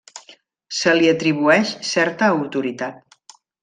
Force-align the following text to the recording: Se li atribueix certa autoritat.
Se 0.77 0.93
li 1.01 1.11
atribueix 1.13 1.77
certa 1.93 2.35
autoritat. 2.41 3.41